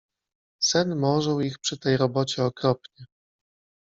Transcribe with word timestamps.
Sen 0.63 0.95
morzył 0.95 1.41
ich 1.41 1.59
przy 1.59 1.77
tej 1.79 1.97
robocie 1.97 2.43
okropnie. 2.45 3.05